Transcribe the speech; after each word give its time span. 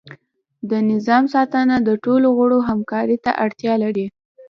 د 0.69 0.71
نظام 0.91 1.23
ساتنه 1.33 1.75
د 1.87 1.89
ټولو 2.03 2.27
غړو 2.37 2.59
همکاری 2.69 3.17
ته 3.25 3.31
اړتیا 3.45 3.73
لري. 3.83 4.05